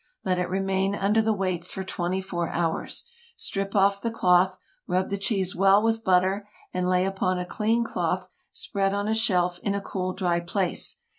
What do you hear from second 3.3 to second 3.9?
Strip